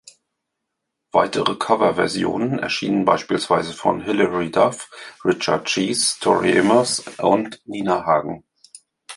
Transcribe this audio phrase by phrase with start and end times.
[1.11, 4.89] Weitere Coverversionen erschienen beispielsweise von Hilary Duff,
[5.23, 8.43] Richard Cheese, Tori Amos und Nina Hagen.